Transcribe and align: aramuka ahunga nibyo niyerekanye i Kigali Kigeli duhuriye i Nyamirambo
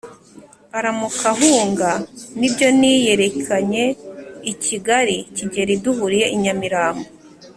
aramuka 0.77 1.25
ahunga 1.33 1.89
nibyo 2.39 2.67
niyerekanye 2.79 3.83
i 4.51 4.53
Kigali 4.63 5.17
Kigeli 5.35 5.73
duhuriye 5.83 6.25
i 6.35 6.37
Nyamirambo 6.43 7.07